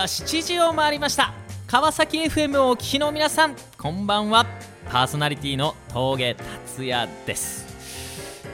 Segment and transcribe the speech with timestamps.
[0.00, 1.34] は7時を回りました。
[1.66, 4.46] 川崎 FM をお聞きの皆さんこんばんは。
[4.90, 7.66] パーソナリティの峠達也です。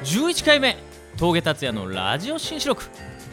[0.02, 0.76] 11回目
[1.16, 2.82] 峠達也のラジオ新四録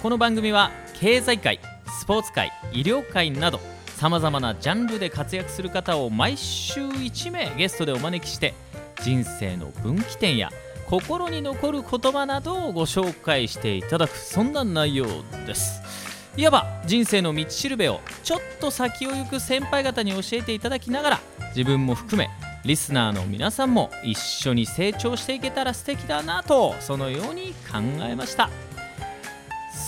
[0.04, 1.60] この番組は経済界
[2.00, 3.60] スポーツ界医療界など
[3.96, 8.54] さまざまなジャンルで活躍する方を毎週1名ゲストでお招きして
[9.02, 10.52] 人生の分岐点や
[10.88, 15.08] 心に残る言葉などをご紹介していただくそんな内容
[15.48, 16.03] です。
[16.36, 21.20] いわば人生の道しるべをちょっと先を行く先輩方に教えていただきながら
[21.56, 22.30] 自分も含め
[22.66, 28.50] リスナーの皆さんも一緒に成長していけたら素敵だなとそのように考えました。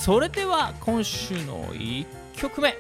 [0.04, 2.06] それでは今週の1
[2.36, 2.78] 曲目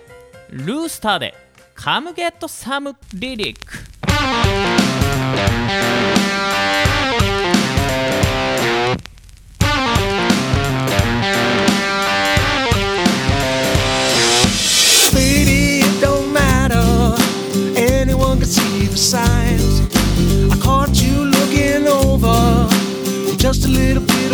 [0.52, 1.34] ルースターで
[1.76, 3.56] 「Come Get Some Lyric」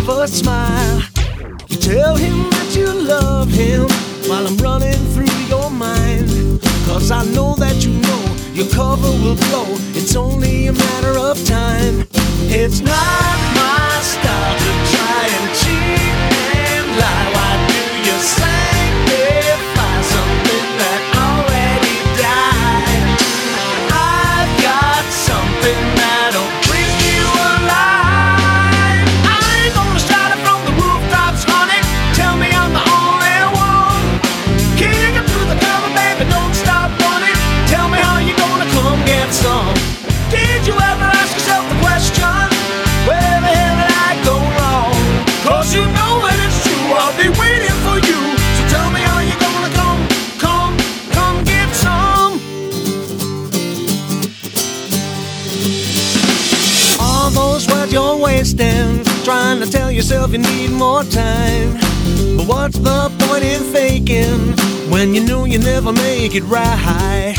[0.08, 1.02] of a smile.
[1.68, 3.82] You tell him that you love him
[4.28, 6.28] while I'm running through your mind.
[6.86, 8.22] Cause I know that you know
[8.52, 9.66] your cover will blow.
[9.94, 12.06] It's only a matter of time.
[12.48, 13.81] It's not my
[60.02, 61.74] yourself you need more time.
[62.36, 64.40] But what's the point in faking
[64.90, 67.36] when you know you never make it right?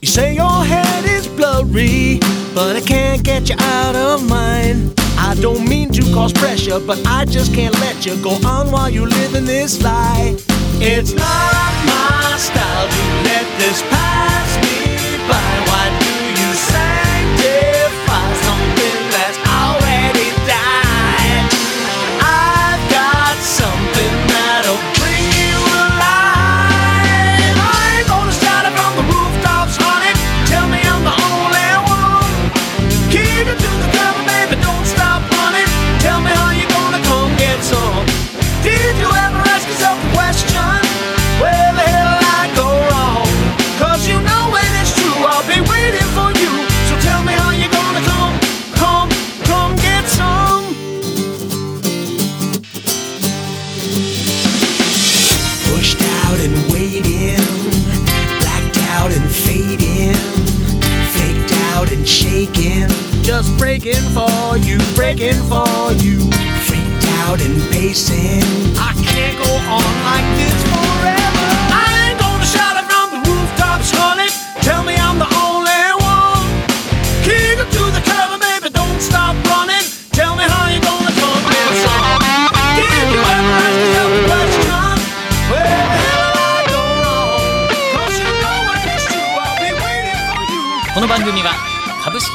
[0.00, 2.20] You say your head is blurry,
[2.54, 4.92] but I can't get you out of mine.
[5.18, 8.88] I don't mean to cause pressure, but I just can't let you go on while
[8.88, 10.36] you live in this lie.
[10.78, 12.13] It's not my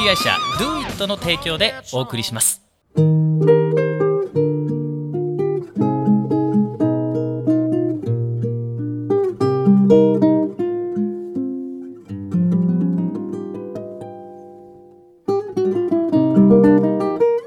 [0.10, 2.64] 会社 DoIt の提供でお送りします。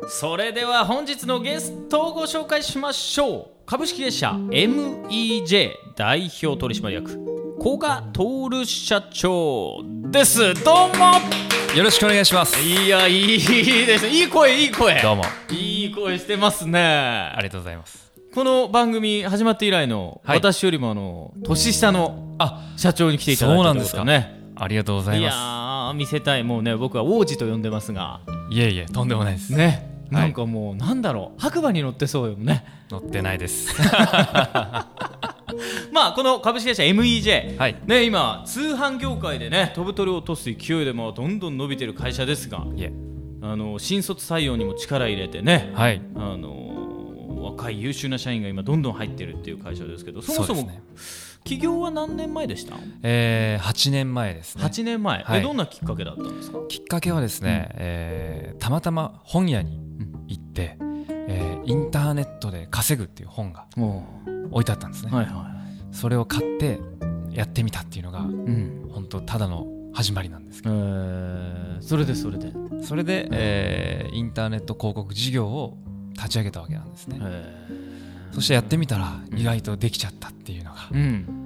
[0.08, 3.46] それでは本日のゲストをご紹介しましょう。
[3.66, 7.10] 株式会社 MEJ 代表取締役
[7.60, 9.82] 古賀徹社長
[10.12, 10.54] です。
[10.62, 12.60] どうもよろしくお願いします。
[12.60, 15.24] いやいいですいい声いい声どうも。
[15.50, 18.12] いい声してますねありがとうございます。
[18.34, 28.20] この番組始まって以来の、はい私よりもあの年下のあ、社長に来ていただいたそうなんですかねありがとうございいやまー見せたいもうね僕は王子と呼んでますが
[28.50, 28.54] す。
[28.54, 29.54] いえいえ、とんでもないです。
[29.54, 33.74] ねはいなんかもうなんだろう白馬に乗ってそうよね乗ってないです。
[35.92, 37.76] まあこの株式会社 MEJ、はい。
[37.86, 42.64] ね今通販業界でね飛ぶ鳥を落とす勢いでもうどんどん伸びてる会社ですが
[43.44, 46.00] あの新卒採用にも力入れてね、はい。
[46.16, 46.60] あの
[47.42, 50.70] 若い優秀な社員が今どんどん入ってるっていう会社ですけどそもそも
[51.44, 52.76] 起業は何年前でした？
[53.02, 54.62] えー、8年前ですね。
[54.64, 55.40] 8年前、はい。
[55.40, 56.58] えどんなきっかけだったんですか？
[56.68, 59.80] きっかけはですね、えーたまたま本屋に
[60.28, 60.78] 行って、
[61.32, 64.02] えーインターネットで稼ぐっていう本がお
[64.50, 65.46] 置いてあったんですね、はいは
[65.92, 66.80] それを買って
[67.30, 68.88] やってみたっていうのがい、うん。
[68.90, 72.52] 本当ただの始まりなんですけえどー、それでそれで、
[72.82, 75.78] それで、えーインターネット広告事業を
[76.14, 77.68] 立ち上げたわけなんですね、え
[78.32, 81.41] そしてやってみたら意外とできちゃったっていうのがー、うん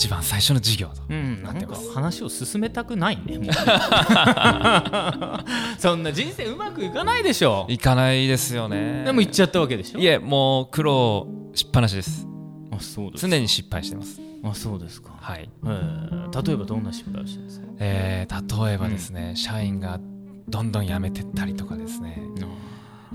[0.00, 1.92] 一番最初の事業と、うん、なってます。
[1.92, 3.50] 話を進めたくないね
[5.78, 7.66] そんな人生うまくいかないでしょ。
[7.68, 9.02] いかないですよね。
[9.04, 9.98] でも行っちゃったわけでしょ。
[9.98, 12.26] いえもう苦労しっぱなしです。
[12.70, 14.18] あそうです常に失敗してます。
[14.42, 15.50] あそうですか、はい。
[15.64, 17.66] えー、例えばどんな失敗をしてですか？
[17.78, 20.00] えー例えばですね、社員が
[20.48, 22.22] どんどん辞めてったりとかですね、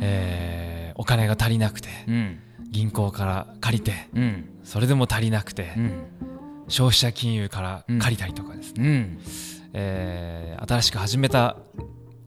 [0.02, 2.40] えーお金が足りなくてうん。
[2.70, 4.50] 銀行から借りてうん。
[4.64, 5.92] それでも足りなくて、うん
[6.68, 8.00] 消費者金融からうん。
[8.00, 9.20] 借りたりとかですね、うん。
[9.74, 11.58] えー新しく始めた、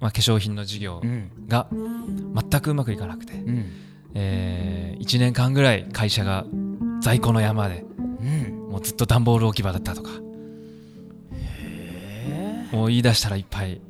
[0.00, 1.30] まあ、化粧品の事業うん。
[1.48, 3.66] が全くうまくいかなくて、うん。
[4.14, 6.44] え1年間ぐらい会社が
[7.00, 8.68] 在庫の山でうん。
[8.70, 10.10] もうずっと段ボール置き場だったとか
[12.72, 13.80] もう言い出したらいっぱい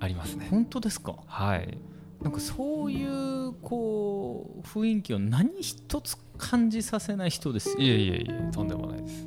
[0.00, 0.48] ありますね。
[0.50, 1.14] 本当ですか？
[1.26, 1.78] はい。
[2.22, 7.76] なんかそういうこう雰囲気を何一つ感じさせない人ですよ。
[7.78, 9.26] いえいえいえとんでもないです、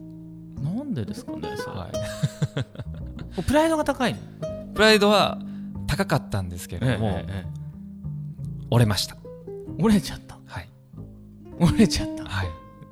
[0.63, 1.89] なんでですかねそれ、 は
[3.37, 4.19] い、プライドが高いの？
[4.73, 5.37] プライドは
[5.87, 7.63] 高かったんですけれども、ええええ
[8.71, 9.17] 折れました。
[9.77, 10.39] 折れちゃった？
[10.45, 10.69] はい、
[11.59, 12.23] 折れちゃった？
[12.25, 12.43] は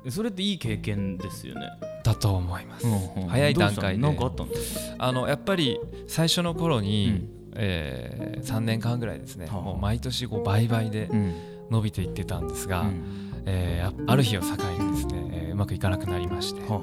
[0.04, 1.62] い、それっていい経験ですよね、
[2.04, 4.06] だと思います、うんうん早い段階で。
[4.06, 5.26] あったんですかあの？
[5.26, 7.28] やっぱり最初の頃に、うん。
[7.54, 9.60] え3年間ぐらいですね、はあ。
[9.60, 11.34] もう毎年こう倍々でうん。
[11.70, 13.02] 伸びていってたんですが、うん。
[13.46, 14.46] えーあある日を境
[14.78, 16.82] にですね、えーうまくいかなくなりまして、はあは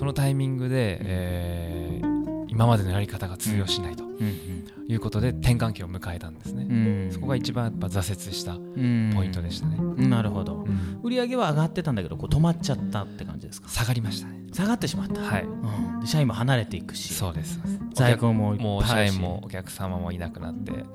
[0.00, 7.12] そのタイミングで、えー今までのやり方が通用しないということで転換期を迎えたんですね、うん。
[7.12, 9.12] そこが一番やっぱ挫折したうん。
[9.14, 10.64] ポイントでしたね、なるほど。
[10.66, 11.00] うん。
[11.04, 13.68] 売り上げは上がってたんだけどこう止まっちゃったって感じですか？
[13.68, 14.42] 下がりましたね。
[14.52, 15.44] 下がってしまった、はい。
[15.44, 16.00] うん。
[16.00, 17.14] で社員も離れていくし。
[17.14, 17.60] そうです。
[17.94, 20.86] 在庫ももう社員もお客様もいなくなって、うん。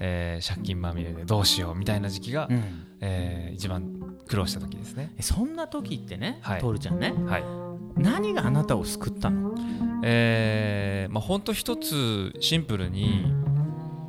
[0.00, 2.62] えー借金まみれでどうしようみたいな時期が、うん。
[3.02, 3.84] えー一番
[4.26, 5.12] 苦労した時ですね。
[5.18, 6.60] えそんな時ってね、はい。
[6.62, 7.12] トールちゃんね。
[7.26, 7.44] はい
[8.02, 9.54] 何があなたを救ったの？
[10.04, 13.32] えーまあほんと一つシンプルに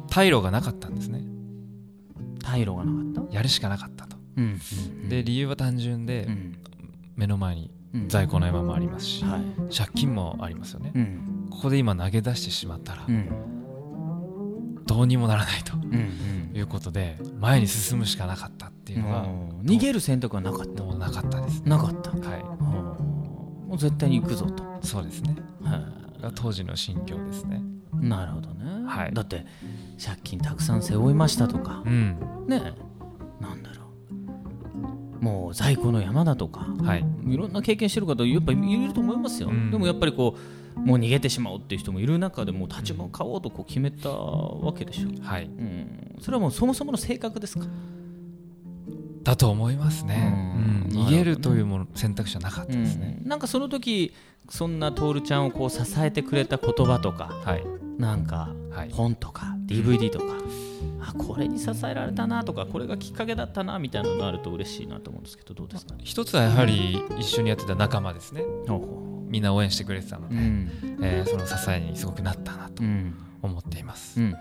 [0.10, 1.22] 退路がなかったんですね。
[2.40, 3.36] 退路がなかった？
[3.36, 4.18] やるしかなかったと。
[4.38, 4.60] うん
[5.10, 6.58] で理由は単純で、うん。
[7.16, 8.10] 目の前にうん。
[8.10, 9.42] 在庫の山もありますし、はい。
[9.76, 11.48] 借金もありますよね、うん。
[11.52, 13.30] ここで今投げ出してしまったらうん。
[14.86, 20.84] どうにもならないとうんいうことで前に進むしかなかったっていうのがうん逃げる選択はなかった。
[20.84, 22.10] なかったですなかった。
[22.12, 22.18] は
[23.74, 25.36] もう絶対に行くぞと、いそうですね。
[25.64, 25.78] は
[26.20, 26.22] い。
[26.22, 27.60] が当時の心境ですね。
[27.92, 29.14] なるほどね、はい。
[29.14, 29.48] だって
[30.00, 31.82] 借金たくさん背負いましたとか。
[31.84, 32.16] うん。
[32.48, 32.76] ね
[33.42, 33.86] なんだろ
[35.20, 35.24] う。
[35.24, 36.68] もう在庫の山だとか。
[36.84, 37.06] はい。
[37.26, 39.72] いろんな経験してる方やっぱりいると思いますよ、うん。
[39.72, 40.38] でもやっぱりこ
[40.76, 45.46] うもう逃げてしまうっていう人もいる中でもう立ち向かおうとこう決めたわけでしょ、はい。
[45.46, 47.66] うん、それはもうそもそもの性格ですか、
[49.24, 50.34] だと思いますね、
[50.92, 50.98] うん。
[51.00, 51.08] うん。
[51.08, 54.14] 逃げるというもの選択肢はなかったですね、なんかその時
[54.50, 57.64] そんな徹ちゃんをこう支えてくれた言葉とかはい。
[57.98, 58.92] なんかはい。
[58.92, 60.26] 本とか DVD とか、
[61.00, 68.42] あこれに支えられたなとかこれがきっかけだったなみたいなのがあると嬉しいなと思うんですけどどうですか、一つはやはり一緒にやってた仲間ですね。
[68.68, 70.70] ほうほみんな応援してくれてたので、ううん。
[71.02, 73.16] えーその支えにすごくなったなとうん。
[73.42, 74.34] 思っています、うん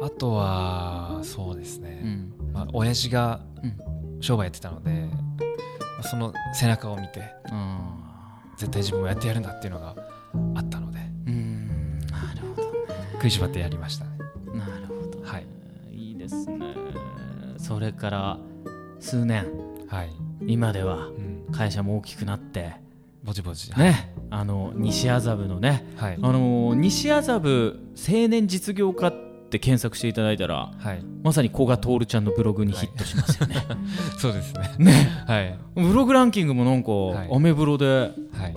[0.00, 2.32] あとはそうですうんうね、ん。
[2.52, 4.20] まあ、親父がうん。
[4.20, 5.08] 商売やってたので、ま
[6.00, 9.96] あその背中を見てあ絶対自分もやってやるんだっていうのが
[10.54, 12.72] あったのでなるほど
[13.14, 14.10] 食いしばってやりましたね。
[14.54, 15.46] なるほどはい。
[15.90, 16.74] いいですね。
[17.56, 18.38] それから
[19.00, 19.46] 数年。
[19.88, 20.12] はい、
[20.46, 22.76] 今ではうん、会社も大きくなって
[23.22, 23.70] ぼちぼち。
[23.78, 24.14] ね。
[24.30, 25.86] あの西麻布のね。
[25.96, 26.18] はい。
[26.20, 29.14] あの西麻布青年実業家っ
[29.48, 31.04] て検索していただいたらはい。
[31.22, 33.56] まさに古賀徹ちゃんのブログにヒットしますよね。
[34.18, 34.70] そうですね。
[34.78, 34.92] ね。
[35.26, 35.58] はい。
[35.74, 36.90] ブログランキングもなんか、
[37.24, 37.34] い。
[37.34, 38.54] アメブロではい。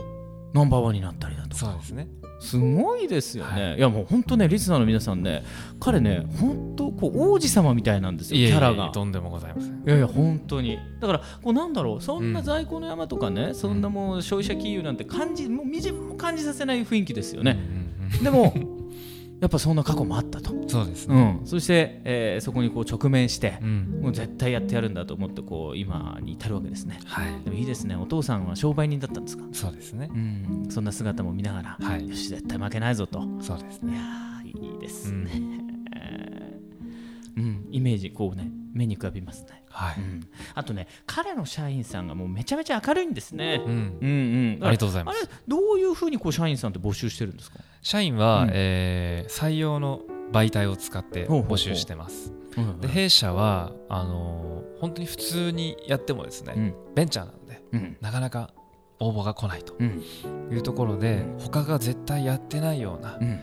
[0.54, 1.56] ナンバーワンになったりだとか。
[1.56, 2.08] そうですね
[2.40, 3.80] すごいですよね、、はい。
[3.80, 5.44] やもう本当ねリスナーの皆さんね
[5.80, 8.90] 彼ね本当こう王子様みたいなんですよキャラが。
[8.90, 9.72] とんでもございません。
[9.72, 10.78] いやいや本当に。
[11.00, 17.56] だからこうなんだろうそんな在庫の山とかね、そんなもう消費者金融なんて感じもうみじんも感じさせない雰囲気ですよね、う
[18.04, 18.24] んうん。
[18.24, 18.54] でも
[19.42, 24.00] やっぱそんな過去もあったと、そうですね、うん、そして、えーそこにこう直面してう、ん。
[24.02, 27.00] もう絶対やってやるんだと思ってこう今に至るわけですね。
[27.06, 27.44] はい。
[27.44, 27.96] でもいいですね。
[27.96, 29.44] お父さんは商売人だったんですか？
[29.52, 30.10] そうですね。
[30.12, 30.68] うん。
[30.70, 32.10] そんな姿も見ながら、はい。
[32.10, 33.22] よし絶対負けないぞと。
[33.42, 35.32] そうですいやいいですね、
[37.36, 40.22] うん、イメージこうね目に浮かびますね、はい、うん、
[40.54, 43.98] あとね彼の社員さんがもうめちゃめちゃ明るいんですね、うん。
[44.02, 45.20] うんうん、ありがとうございます。
[45.20, 48.50] あれどういうふうにこう社員さんって募集してるんですか、社員は、うん。
[48.54, 50.02] えー採用の
[50.32, 52.34] 媒体を使って募集してます。
[52.58, 56.74] うんで弊社はあのー本当に普通にやってもですね、うん。
[56.96, 57.98] ベンチャーなのでうん。
[58.02, 58.54] なかなか
[59.00, 60.04] 応募が来ないとうん。
[60.52, 61.40] いうところで、うん。
[61.40, 63.40] 他が絶対やってないようなうん。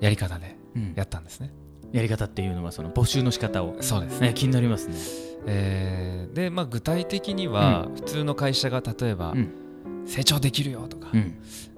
[0.00, 0.94] やり方でうん。
[0.96, 1.52] やったんですね、
[1.92, 4.20] やり方っていうのはその募集の仕方を、そうです。
[4.20, 4.94] ね、ね、気になりますね。
[5.46, 9.66] えーで、まあ、具体的には、普通の会社が例えば、うん。
[10.06, 11.34] 成長できるよとか、うん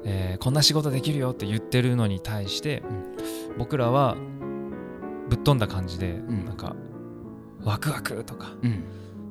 [0.08, 2.82] えーこんな仕事できるよって言ってるのに対して、ん
[3.58, 4.16] 僕らは
[5.28, 6.44] ぶっ飛んだ感じで、ん。
[6.46, 6.74] なんか
[7.62, 8.84] ワクワクとかうん。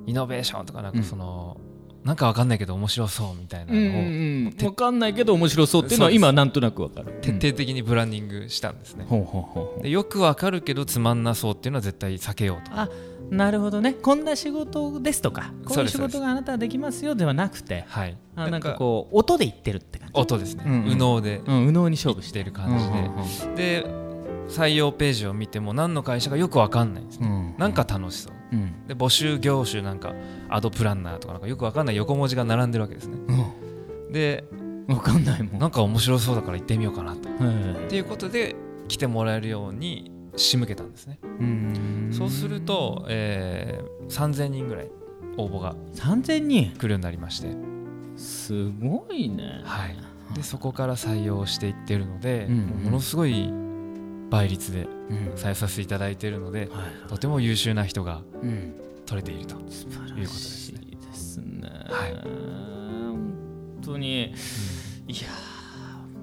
[0.06, 1.60] イノベーションとかなんかその、
[2.08, 4.50] なんかわかんないけど面白そうみたいなうんのをうん。
[4.58, 7.20] 分かんないけど面白そうっていうのは今なんとなく分かる。
[7.22, 9.84] 徹底的にブランディングしたんですね、ほうほうほうほう。
[9.84, 12.72] でよくわかるけどつまんなそうっていうのは絶対避けようと。
[12.74, 12.90] あ
[13.30, 13.92] なるほどね。
[13.94, 18.18] こんな仕事ですとかこういう仕事があなたはできますよではなくてはい。
[18.38, 20.14] あなんかこう音で言ってるって感じ。
[20.18, 20.84] 音ですね、うんうん。
[20.86, 23.56] 右脳でうん、右脳に勝負ししててる感じで、うんうん。
[23.56, 24.07] で
[24.50, 27.56] 採用ページを見ても何の会社かよくわかんないんですね、うん。
[27.58, 28.34] なんか楽しそう。
[28.54, 28.88] うん。
[28.88, 30.14] で募集業種なんか
[30.50, 33.18] アドプランナーとかなんかよくわかんない横文字が並んでるわけですね。
[34.12, 34.86] でうん。
[34.88, 35.60] 分かんないもん。
[35.60, 37.30] なんか面白そうだから行ってみようかなと。
[37.30, 38.56] っはいていうことで
[38.88, 42.10] 来てもらえるように仕向けたんですね、うん。
[42.12, 44.90] そうすると、えー3000人ぐらい
[45.36, 46.72] 応募が3000人？
[46.78, 47.50] 来るようになりまして、
[48.16, 49.62] すごいね。
[49.66, 49.98] はい、
[50.34, 52.84] でそこから採用していってるので、うんうん。
[52.86, 53.52] ものすごい
[54.30, 55.18] 倍率でうん。
[55.36, 56.70] 採用させていただいているので、はい
[57.08, 58.74] とても優秀な人がうん。
[59.06, 60.82] 取れていると、いうことですね。
[60.92, 61.70] ですね。
[61.90, 62.14] はい。
[62.24, 64.34] 本当に
[65.08, 65.28] いや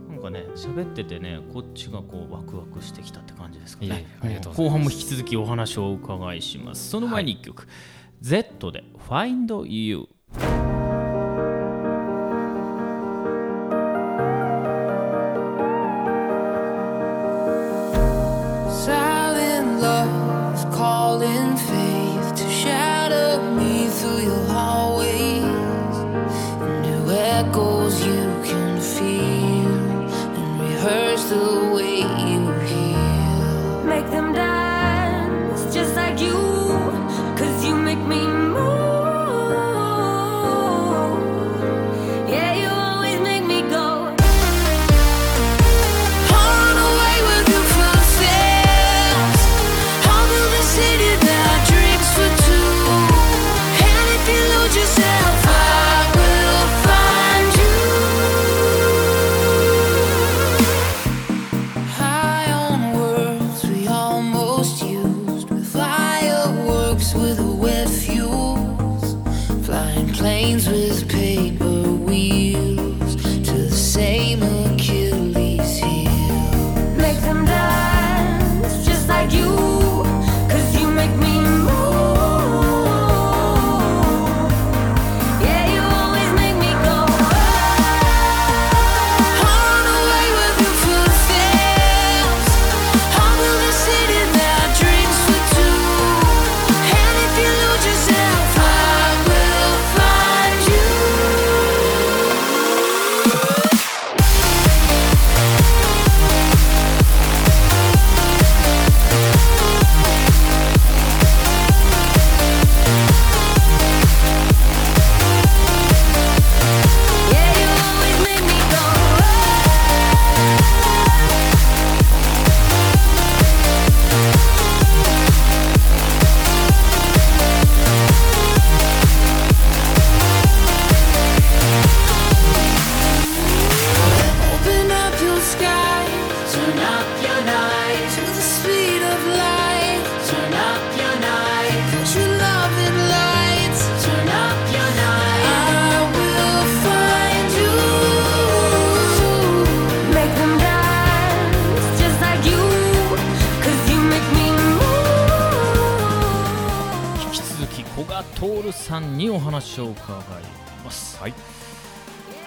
[0.08, 4.06] ーなんかね喋っててねこっちがこうワクワクしてきたって感じですかね。
[4.54, 6.90] 後半も引き続きお話をお伺いします。
[6.90, 7.66] その前に一曲、
[8.20, 10.08] Z で Find You。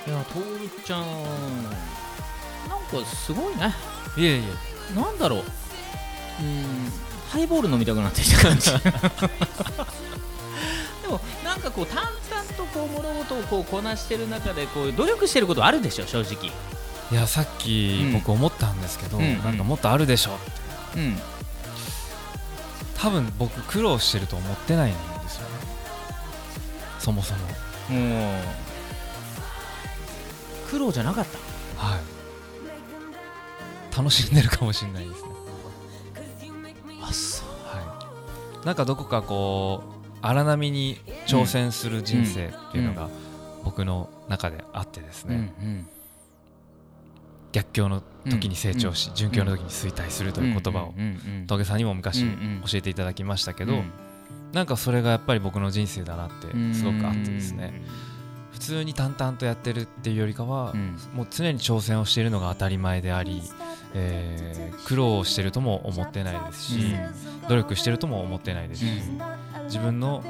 [0.07, 0.09] い。
[0.09, 1.01] いや徹ちゃん。
[2.69, 3.73] なんかすごいね。
[4.17, 4.95] いえいえ。
[4.95, 5.39] なんだろう。
[5.39, 6.91] うん
[7.29, 8.71] ハイボール飲みたくなってきた感じ。
[11.01, 12.13] でもなんかこう淡々
[12.55, 16.51] とこう物事をこうこなしてる中でこう努力してることあるでしょ正直。
[17.11, 18.13] いやさっきうん。
[18.13, 20.99] 僕思ったんですけど、うんなんかもっとあるでしょって。
[20.99, 21.21] うん。
[22.95, 24.99] 多分僕苦労してると思ってないんで
[25.29, 25.47] すよね。
[26.99, 27.39] そもそも。
[27.89, 28.41] もう
[30.69, 31.37] 苦労じゃなかった。
[31.83, 31.99] はい。
[33.95, 35.29] 楽しんでるかもしれないですね。
[37.01, 37.47] あそう。
[37.65, 38.65] はい。
[38.65, 43.09] なんかどこかこう荒波に挑戦する人生っていうのが
[43.63, 45.87] 僕の中であってですね、うん
[47.53, 52.61] 逆境の時に成長し、うん順境の時に衰退するという言葉をうんうん峠さんにも昔うんうん。
[52.69, 53.91] 教えていただきましたけど、うん。
[54.51, 57.81] なんかそれがやっぱり僕の人生だなってすごくあってですね
[58.57, 60.97] 普通に淡々とやってるっていうよりかは、うん。
[61.13, 63.43] もう常に挑戦をしているのが当たり前であり、
[63.93, 66.95] えー苦労をしてるとも思ってないですし、
[67.49, 68.85] 努力してるとも思ってないですし、
[69.65, 70.23] 自分の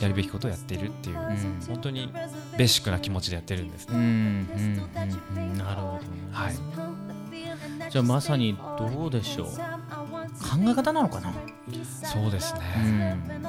[0.00, 1.60] やるべきことをやっているっていう、ん。
[1.66, 2.10] 本当に
[2.56, 4.04] ベーシックな気持ちでやってるんですうんうね。
[4.04, 5.58] んうんうん。
[5.58, 6.00] なるほどね。
[6.32, 6.54] はい、
[7.90, 9.46] じゃあまさにどうでしょう。
[9.48, 9.54] 考
[10.70, 11.34] え方なのかな。
[12.04, 13.12] そうですうね。
[13.14, 13.42] ん。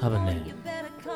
[0.00, 0.54] 多分ね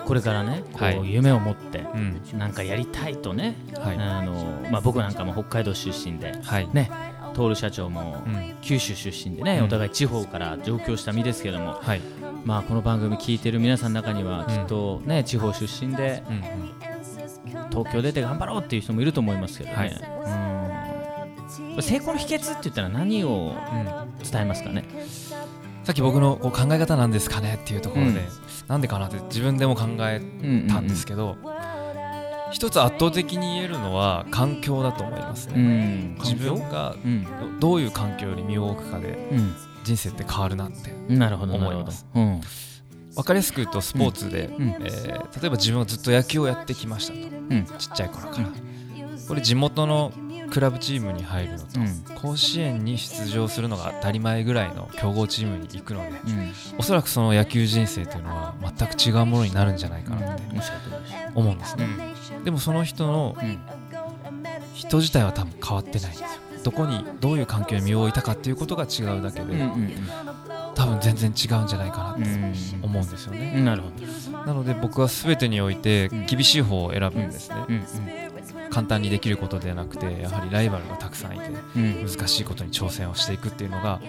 [0.07, 0.99] これからねこはい。
[0.99, 4.33] う夢を持ってうん、なんかやりたいとねはい、あの
[4.71, 6.91] まあ僕なんかも北海道出身ではい、ね
[7.35, 9.65] 徹社長もうん、九州出身でねうん。
[9.67, 12.01] お互い地方から上京した身ですけどもはい、
[12.45, 19.91] まあこの番組聞いてる皆さんの中にはきっとね地方出身でうん、うん、東京出て頑張ろうっていう人もいると思いますけどね、はい。
[21.75, 21.83] うん。
[21.83, 24.11] 成功の秘訣って言ったら何をうん。
[24.31, 24.85] 伝えますかね？
[25.85, 28.19] さっき僕のこう考え方なんですかねっていうところで、うん。
[28.69, 30.21] なんでかなって自分でも考え
[30.69, 31.37] たんですけど、
[32.53, 35.59] 一つ圧倒的に言えるのは環境だと思いますうね。
[35.59, 36.15] ん。
[36.21, 37.27] 自分がうん。
[37.61, 39.31] どういう環境に身を置くかで
[39.85, 42.07] 人生って変わるなって思います。
[42.15, 42.41] うん。
[43.15, 44.69] 分かりやすく言うとスポーツで、うん。
[44.69, 47.19] えー例えば自分はずっと野球をやってきましたと。
[47.51, 47.65] うん。
[47.79, 48.49] ちっちゃい頃から、
[49.29, 50.13] これ地元の
[50.51, 52.17] クラブチームに入るのと、うん。
[52.17, 56.53] 甲子園に出場するのが当たり前ぐらいの強豪チームに行くのでうん。
[56.79, 60.43] おそらくその野球人生というのは全く違うものになるんじゃないかなって
[61.35, 61.87] 思うんですね、
[62.45, 63.59] でもその人のうん
[64.75, 66.27] 人自体は多分変わってないんですよ。
[66.65, 69.91] どこにどういう環境に身を置いたかっていうことが違うだけで、うんうん
[70.73, 74.39] 多分全然違うんじゃないかなってうん思うんですよね、うんなるほど。
[74.47, 76.27] なので僕は全てにおいてうん。
[76.27, 77.85] 厳しい方を選ぶんですね、うん
[78.71, 82.07] 簡単にできることではなくてやはりライバルがたくさんいてうん。
[82.07, 84.01] 難しいことに挑戦をしていくっていうのが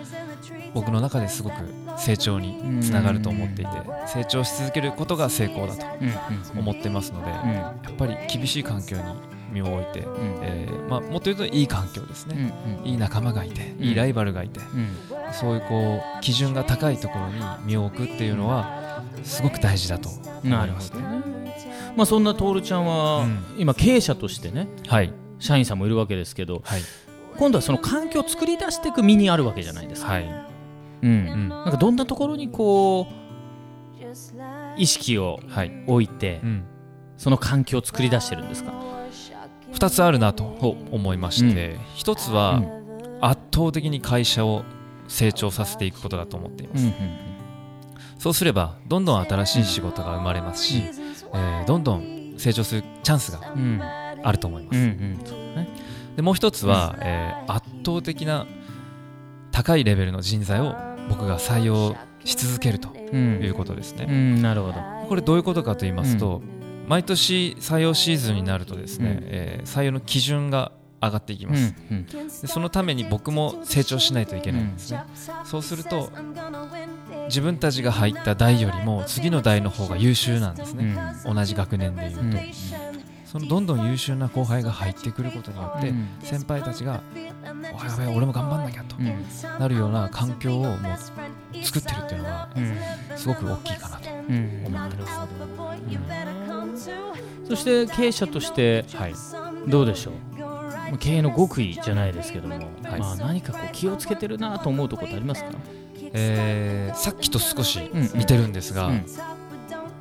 [0.73, 1.55] 僕の中ですごく
[1.97, 3.71] 成長につながると思っていて
[4.07, 5.85] 成長し続けることが成功だと
[6.53, 7.53] うん思ってますのでうん。
[7.53, 9.03] やっぱり厳しい環境に
[9.51, 10.39] 身を置いて、うん。
[10.43, 12.87] えーまあ、もっと言うといい環境ですうんね、うん。
[12.87, 13.83] いい仲間がいてうん。
[13.83, 14.95] いいライバルがいてうん。
[15.33, 17.33] そういうこう基準が高いところに
[17.65, 21.40] 身を置くっていうのはすごく大事だと思ないますね。
[21.95, 23.43] まあそんな徹ちゃんはうん。
[23.57, 25.13] 今経営者としてねはい。
[25.39, 26.81] 社員さんもいるわけですけどはい。
[27.37, 30.23] 今度はその環境を作り出していく身にあるわけじゃないですか、はい、
[31.03, 31.09] うん。
[31.09, 31.49] うん。
[31.49, 33.21] なんかどんなところにこう
[34.77, 35.71] 意識をはい。
[35.87, 36.63] 置いてうん、
[37.17, 38.73] その環境を作り出してるんですか
[39.73, 42.61] ？2つあるなと思いまして、1つは
[43.21, 44.63] 圧倒的に会社を
[45.07, 46.93] 成長させていくことだと思っています、うん
[48.17, 50.83] そうすればどんどん新しい仕事が生まれますし、
[51.33, 53.61] えーどんどん成長するチャンスがうん。
[53.61, 53.81] うん
[54.23, 55.19] あると思います、うんうん。
[55.25, 55.67] そうね。
[56.15, 58.45] でもう一つは、えー圧倒的な
[59.51, 60.75] 高いレベルの人材を
[61.09, 63.43] 僕が採用し続けるとうん。
[63.43, 64.75] いうことですね、うんなるほど。
[65.07, 66.41] これどういうことかと言いますと、
[66.87, 69.23] 毎年採用シーズンになるとですね、うん。
[69.27, 75.03] えー採用の基準が上がっていきうんます、うんでそのために僕も成長しないといけないんですね、
[75.45, 76.11] そうすると
[77.31, 82.37] 自分たちが入った代よりも次の代の方が優秀なんですね、同じ学年でいうと、うん。
[83.25, 86.09] そのどんどん優秀な後輩が入ってくることによって、うん。
[86.21, 87.01] 先輩たちが
[87.73, 89.25] 「おやべえ俺も頑張んなきゃ」とうん。
[89.59, 90.77] なるような環境をもう
[91.63, 92.77] 作ってるっていうのはうん。
[93.15, 94.09] すごく大きいかなと。
[94.09, 94.63] うん。
[94.67, 95.07] 思ってま
[96.77, 96.89] す、
[97.47, 99.13] そして経営者としてはい。
[99.67, 100.97] どうでしょう？
[100.97, 102.99] 経営の極意じゃないですけども、はい。
[102.99, 105.51] まあ、何かこう気をつけてるなと思うところってありますか、
[106.13, 108.01] えーさっきと少しうん。
[108.01, 109.05] うん似てるんですが、うん。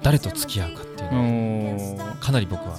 [0.03, 2.79] 誰と付き合うかっていうのをおかなり僕は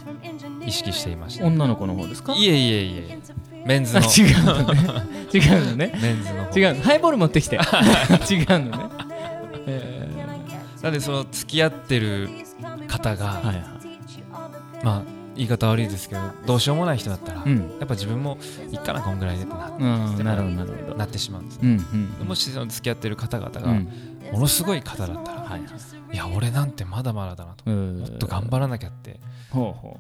[0.66, 1.46] 意識していました。
[1.46, 2.34] 女の子の方ですか？
[2.36, 3.20] いえいえいえ。
[3.66, 4.82] メンズあの違うのね。
[5.34, 5.94] 違うのね。
[6.02, 6.60] メンズの方。
[6.60, 7.56] 違うハイボール持ってきて。
[8.30, 8.90] 違うのね、
[9.68, 10.10] え
[10.82, 12.28] なんでその付き合ってる
[12.88, 13.66] 方が、ーはいはい。
[14.84, 17.58] まあ言い方悪いですけどどうしようもない人だったら、うん。
[17.80, 18.38] やっぱ自分も
[18.72, 20.98] いっかなこんぐらいでってなうんなるほどなるほど。
[20.98, 21.86] なってしまうんです、うん
[22.22, 23.88] うんもしその付き合ってる方々がうん。
[24.32, 25.62] ものすごい方だったら、はい
[26.14, 26.16] い。
[26.16, 29.20] や俺なんてまだまだだなと、ももっと頑張らなきゃって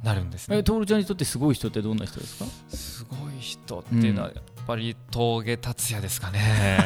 [0.03, 0.57] なるんですね。
[0.57, 2.45] え徹ちゃんにとってすごい人ってどんな人ですか？
[2.69, 6.79] すごい人っていうのはやっぱり峠達也ですかね。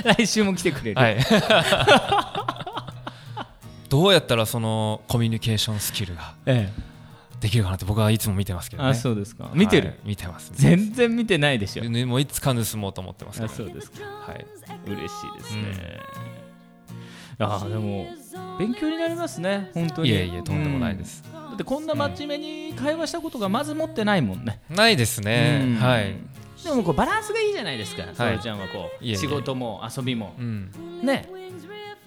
[0.16, 1.00] 来週も来てくれる。
[1.00, 1.18] はい
[3.90, 6.72] どうやったらそのコミュニケーションスキルがえ
[7.40, 8.90] できるかなって僕はいつも見てますけどね。
[8.90, 9.50] えあそうですか。
[9.52, 10.52] 見てる、はい見てます。
[10.54, 11.84] 全然見てないでしょ。
[11.84, 14.04] ねもういつか盗もうと思ってますけあどそうですか。
[14.04, 14.46] はい。
[14.86, 16.00] 嬉しいですね、
[17.38, 18.06] あでも
[18.58, 19.70] 勉強になりますね。
[19.74, 20.08] 本当に。
[20.08, 21.32] いえいえとんでもないです、うん。
[21.32, 25.74] だってこんな真面目に会話したことがまず持ってないもんね、ないですね、うん。
[25.76, 26.14] はい、
[26.64, 28.36] でもこうバランスがいいじゃないですか、はい。
[28.36, 30.34] 徹ちゃんはこう仕事も遊びも。
[30.38, 30.70] うん、
[31.02, 31.28] ね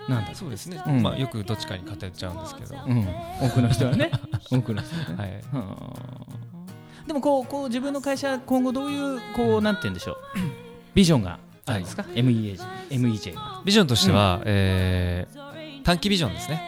[0.10, 1.02] なんだそうですね、うん。
[1.02, 3.08] まあよくどっちかに偏っちゃうんですけど、うん、
[3.42, 4.12] 多くの人はね。
[4.52, 7.08] 多くの人はね、はい、はあ。
[7.08, 10.18] でもこうこう自分の会社今後どういうこうなんて言うんでしょう。
[10.94, 15.44] ビジョンがあるんですか、MEJ, MEJ がビジョンとしては、えー
[15.84, 16.62] 短期ビジョンですね。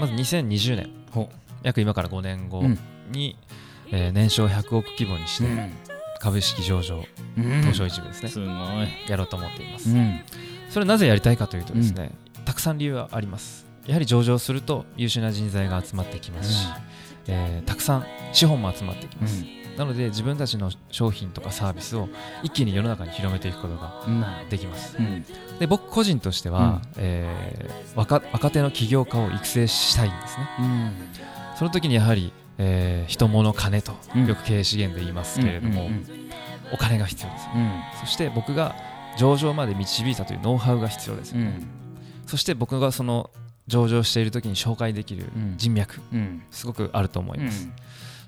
[0.00, 0.90] まず2020年。
[1.10, 1.28] ほ
[1.62, 2.78] 約今から5年後うん。
[3.10, 3.36] に、
[3.90, 5.70] えー年商100億規模にして、
[6.20, 7.04] 株式上場
[7.36, 7.60] うん。
[7.60, 8.48] 東証一部ですね、すごい、
[9.08, 10.20] やろうと思っています、うん。
[10.70, 12.12] それなぜやりたいかというとですね、
[12.44, 13.66] たくさん理由はあります。
[13.86, 16.68] やはり上場すると優秀な人材が集まってきますし、
[17.26, 19.44] えーたくさん資本も集まってきます、
[19.76, 22.08] なので自分たちの商品とかサービスを
[22.42, 24.04] 一気に世の中に広めていくことが
[24.50, 24.96] できます。
[24.98, 25.24] うん。
[25.58, 30.48] で僕個人としては、えー若若手の起業家を育成したいんですね。
[30.60, 30.92] うん。
[31.56, 34.26] その時にやはり、えー人物金とうん。
[34.26, 36.06] よく経営資源で言いますけれども、うん
[36.72, 37.48] お金が必要です。
[37.54, 37.70] うん。
[38.00, 38.74] そして僕が
[39.18, 41.32] 上場まで導いたというノウハウが必要です。
[41.32, 41.81] よね、うん
[42.32, 43.28] そして僕がその
[43.66, 45.54] 上場している時に紹介できるうん。
[45.58, 46.42] 人脈、うん。
[46.50, 47.72] すごくあると思います、うん。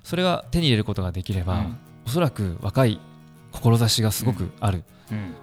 [0.03, 1.77] それが手に入れることができれば、うん。
[2.05, 2.99] おそらく若い
[3.51, 5.33] 志がすごくあるうん。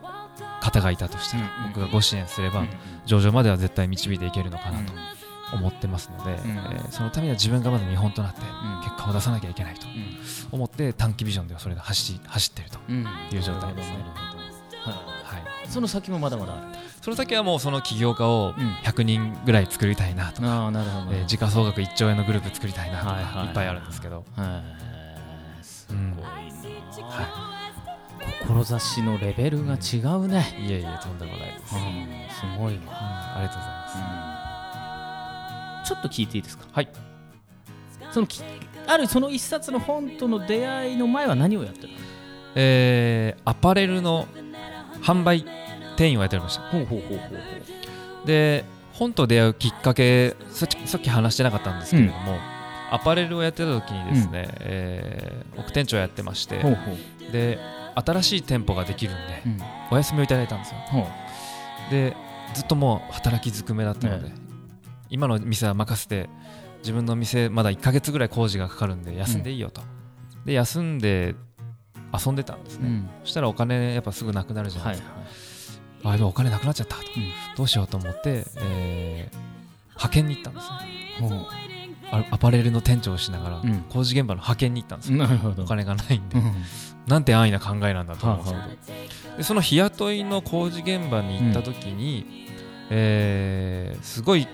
[0.60, 1.72] 方がいたとしたら、うん。
[1.72, 2.68] 僕がご支援すれば、うん。
[3.04, 4.92] 上場までは絶対導いていけるのかなと
[5.56, 6.34] 思ってますので、ん。
[6.34, 8.44] えーそのためには自分がまず見本となってん。
[8.84, 9.88] 結果を出さなきゃいけないと
[10.52, 13.04] 思って短期ビジョンではそれで走り走ってるとうん。
[13.32, 13.96] いう状態ですね。
[14.84, 18.64] はいはい、その先もまだまだあるその先はもうその起業家をうん。
[18.84, 21.16] 100人ぐらい作りたいなとか、ああなるほど。
[21.16, 23.50] えー時価総額1兆円のグループ作りたいなとか、はいはいい。
[23.50, 24.62] っぱいあるんですけど、は
[25.60, 25.64] い。
[25.64, 25.98] すごい。
[26.22, 26.38] な、は
[28.46, 33.88] 志のレベルが違うね、い、いえいえとんでもないです、ううんん、すごいわ、ありがとうございま
[35.84, 36.64] す、ちょっと聞いていいですか？
[36.70, 36.88] はい。
[38.12, 38.40] そのき
[38.86, 41.94] あるその一冊の本との出会いの前は何をやってるの？
[42.54, 44.28] えーアパレルの
[45.02, 45.44] 販売
[46.02, 46.62] 店員をやっておりました。
[46.62, 52.38] ほうほうほうほうで本と出会うきっかけさっきさっき話してなかったんですけれども、
[52.90, 57.32] アパレルをやってた時にですね、えー僕店長やってましてほうほう。
[57.32, 57.58] で
[57.94, 59.58] 新しい店舗ができるんでうん。
[59.92, 60.76] お休みをいただいたんですよ。
[61.90, 62.16] で
[62.54, 64.32] ずっともう働きずくめだったので、え
[65.08, 66.28] 今の店は任せて
[66.78, 69.82] 自分の店まだ1ヶ月ぐらい工事がかかるんで休んでいいよと、
[70.44, 71.36] で休んで
[72.12, 73.08] 遊んでたんですね、うん。
[73.24, 75.16] そしたらお金やっぱすぐなくなるじゃなはいいですか、
[76.04, 76.96] あやべお金なくなっちゃった。
[76.96, 77.04] と、ん。
[77.56, 79.52] どうしようと思って、えー
[79.94, 80.68] 派遣に行ったんです
[81.22, 81.46] ね。
[82.30, 83.82] アパレルの店長をしながら、うん。
[83.88, 85.24] 工事現場の派遣に行ったんですよ、
[85.58, 86.52] お金がないんで、うん。
[87.06, 92.48] なんて安易な考えなんだと思うんですけど、はでその日雇いの工事現場に行った時に、
[92.90, 94.48] えーすごい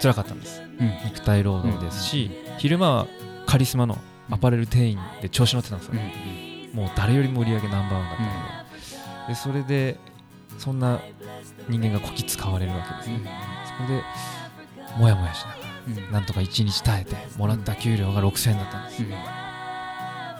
[0.00, 0.62] 辛かったんです。
[0.62, 0.92] うん。
[1.06, 3.06] 肉体労働ですし、昼間は
[3.46, 3.98] カリスマの
[4.30, 5.94] アパレル店員で調子乗ってたんですよ。
[5.94, 6.76] うね、ん。
[6.76, 8.28] もう誰よりも売り上げナンバーワンだったの
[9.28, 9.98] で,、でそれで
[10.58, 11.00] そんな
[11.68, 13.30] 人間がこき使われるわけですね、
[13.66, 14.02] そこで
[15.00, 15.56] もやもやしなが
[15.88, 15.96] うん。
[16.06, 19.10] らなんとか1日耐えてもらった給料が6000円だったんです、うん。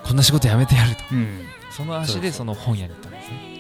[0.05, 1.03] こんな仕事やめてやると。
[1.13, 1.41] うん。
[1.71, 3.57] その足でその本屋に行ったんですね。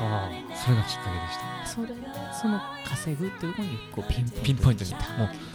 [0.00, 1.44] はそれがきっかけでした。
[1.62, 4.98] あそれがその稼ぐっていうところにこうピンポイントピンポイントにも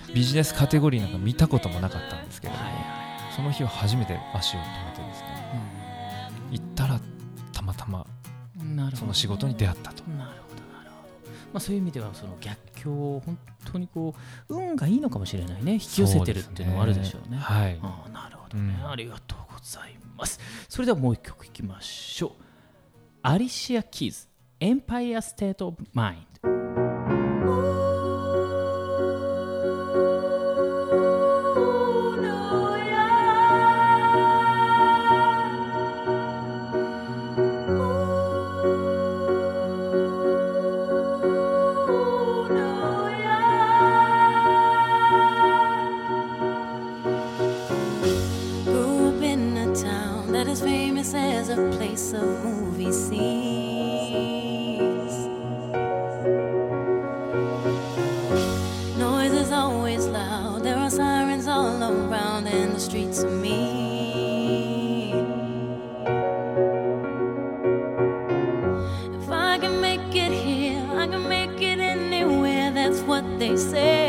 [0.09, 2.69] うビジネスカテゴリーなんか見たこともなかったんですけど、はいは
[3.35, 5.27] その日は初めて足を止めてですね。
[6.51, 6.99] 行ったら
[7.51, 8.05] たまたま
[8.93, 10.03] その仕事に出会ったと。
[10.11, 10.44] なるほど
[11.55, 13.37] まあそういう意味ではその逆境を本
[13.71, 14.13] 当にこ
[14.49, 15.75] う運がいいのかもしれないね。
[15.75, 17.37] 引き寄せてるっていうのもあるでしょうね。
[17.37, 17.79] はい。
[17.81, 18.89] ああなるほどね、うん。
[18.89, 20.37] ありがとうございます。
[20.67, 22.31] それではもう一曲いきましょう。
[23.21, 24.27] アリシア・キーズ
[24.59, 26.49] 「エンパイア・ステート・オブ・マインド」
[52.15, 54.15] of movie scenes.
[58.97, 65.15] Noise is always loud, there are sirens all around, and the streets are mean.
[69.19, 74.04] If I can make it here, I can make it anywhere, that's what they say.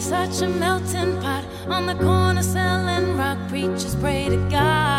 [0.00, 3.38] Such a melting pot on the corner selling rock.
[3.48, 4.97] Preachers pray to God.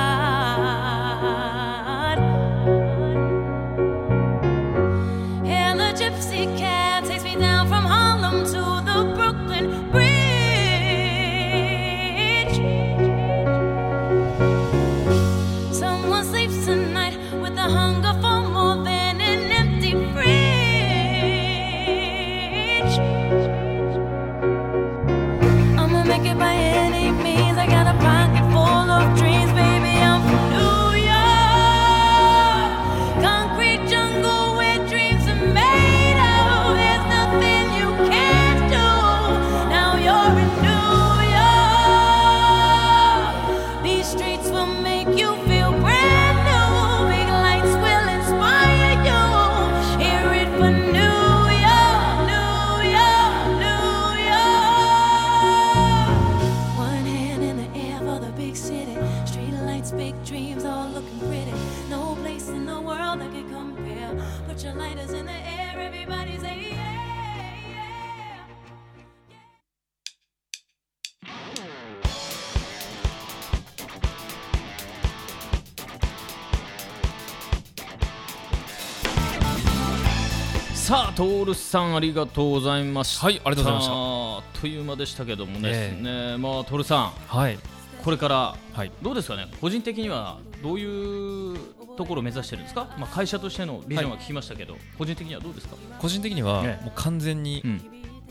[81.69, 83.27] さんありがとうございました。
[83.27, 83.93] はいありがとうございました。
[83.93, 87.55] あっという間でしたけどもね,、えねまあトールさはい。
[87.55, 87.59] ん
[88.03, 88.91] これからはい。
[89.03, 89.47] どうですかね？
[89.61, 91.57] 個人的にはどういう
[91.95, 96.85] ところを目指してるんですか、まあ、会社としてのビジョンは聞きましたけど、個人的にはどうですか、個人的にはええ。
[96.85, 97.81] もう完全にうん、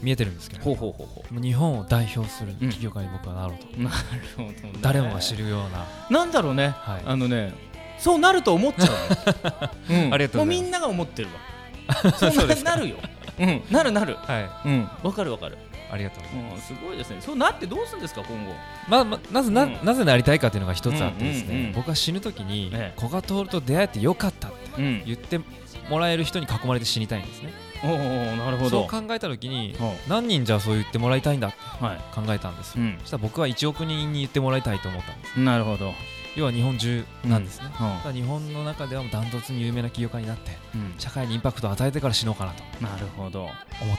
[0.03, 3.96] 見えてるんですけど、ほうほうほうほもう日本を代表する企業家に僕はなろうと、うなる
[4.37, 7.03] ほど、ね、誰もが知るような、なんだろうね、はい。
[7.05, 7.53] あのね
[7.98, 10.37] そうなると思っちゃうの、 うん、ありがとうございます。
[10.38, 11.48] もうみんなが思ってるわ。
[12.18, 12.96] そうななるよ、
[13.38, 14.16] うん、なるなる。
[14.16, 14.68] はい。
[14.68, 14.88] うん。
[15.03, 15.59] わかるわかる、
[15.90, 16.72] ありがとうございます。
[16.72, 17.16] うん、すごいですね。
[17.20, 18.53] そうなってどうするんですか今後。
[18.88, 19.79] まあまあ、なぜな,、うん。
[19.85, 21.72] なぜなりたいかというのが一つあってですね、うんうんうん。
[21.72, 23.01] 僕は死ぬ時にええ。
[23.01, 25.03] 古賀徹と出会えてよかったってうん。
[25.05, 25.40] 言って
[25.88, 27.53] もらえる人に囲まれて死にたいんですね。
[27.85, 27.96] おお
[28.37, 28.70] なるほど。
[28.70, 31.98] そう考えた時にほ何人じゃあそう言ってもらいたいんだってはい。
[32.12, 32.98] 考えたんですよ、うん。
[33.03, 35.38] そしたら僕は1億人に言ってもらいたいと思ったんです。
[35.38, 35.94] なるほど、
[36.38, 37.66] 要は日本中なんですね、
[38.07, 38.12] うん。
[38.12, 40.94] 日本の中ではもうダントツに有名な起業家になってうん。
[40.96, 43.42] 社会にインパクトを与えてから死のうかなとなるほど。
[43.42, 43.98] 思ってるんで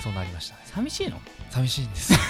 [0.00, 0.62] そうなりましたね。
[0.66, 1.18] 寂しいの？
[1.50, 2.12] 寂しいんです。
[2.12, 2.18] よ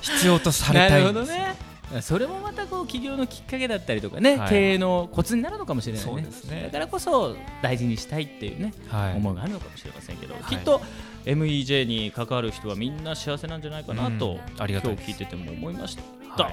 [0.00, 1.28] 必要とされたいんです。
[1.30, 2.00] なるほどね。
[2.00, 4.48] それもまたこう起業のきっかけだったりとかね、はい。
[4.48, 6.22] 経営のコツになるのかもしれないね。
[6.22, 6.62] ね。
[6.64, 9.16] だからこそ大事にしたいっていうね、はい。
[9.16, 10.38] 思いがあるのかもしれませんけど、い。
[10.44, 10.80] きっと
[11.26, 14.62] MEJ に関わる人はみんな幸せなんじゃないかなと、うん。
[14.62, 15.08] ありがたいです。
[15.08, 15.98] 今日聞いてても思いまし
[16.36, 16.50] た、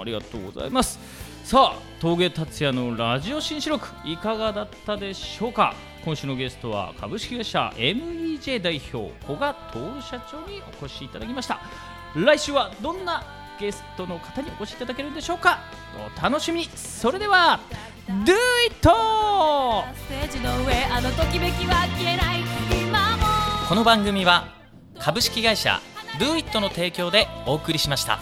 [0.00, 0.98] ありがとうございます。
[1.44, 5.74] さあ峠達也のラジオ新四録いかがだったでしょうか？
[6.04, 11.60] 今週のゲストは株式会社 MEJ 代表古賀徹社長にお越しいただきました。
[12.16, 13.22] 来週はどんな
[13.60, 15.60] ゲストの方にお越しいただけるんでしょうか？
[16.18, 16.68] お楽しみに。
[16.74, 17.60] それでは
[18.08, 18.32] Do
[18.66, 18.76] it!
[18.78, 22.40] ステージの上あのときめきは消えない。
[22.82, 23.24] 今も。
[23.68, 24.48] この番組は
[24.98, 25.80] 株式会社
[26.18, 26.60] Do it!
[26.60, 28.18] の提供でお送りしました。